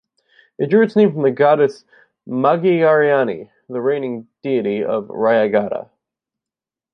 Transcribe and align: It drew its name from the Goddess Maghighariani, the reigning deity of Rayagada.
It 0.57 0.71
drew 0.71 0.81
its 0.83 0.95
name 0.95 1.11
from 1.13 1.21
the 1.21 1.29
Goddess 1.29 1.85
Maghighariani, 2.27 3.51
the 3.69 3.81
reigning 3.81 4.27
deity 4.41 4.83
of 4.83 5.03
Rayagada. 5.09 5.91